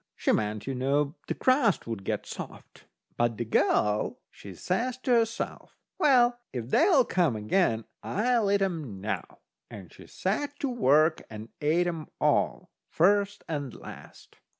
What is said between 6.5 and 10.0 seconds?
if they'll come again, I'll eat 'em now." And